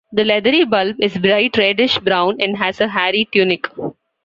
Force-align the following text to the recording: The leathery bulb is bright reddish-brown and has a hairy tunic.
The 0.11 0.23
leathery 0.25 0.65
bulb 0.65 0.95
is 0.99 1.15
bright 1.15 1.55
reddish-brown 1.59 2.37
and 2.41 2.57
has 2.57 2.81
a 2.81 2.87
hairy 2.87 3.29
tunic. 3.31 3.67